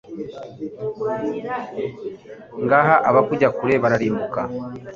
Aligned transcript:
Ngaha 2.63 2.95
abakujya 3.09 3.49
kure 3.57 3.75
bararimbuka 3.83 4.41